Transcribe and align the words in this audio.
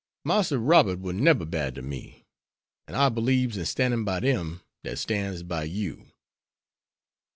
"Marster 0.25 0.57
Robert 0.57 0.97
war 0.97 1.13
nebber 1.13 1.45
bad 1.45 1.75
to 1.75 1.83
me. 1.83 2.25
An' 2.87 2.95
I 2.95 3.09
beliebs 3.09 3.55
in 3.55 3.65
stannin' 3.65 4.03
by 4.03 4.21
dem 4.21 4.61
dat 4.83 4.97
stans 4.97 5.43
by 5.43 5.65
you. 5.65 6.07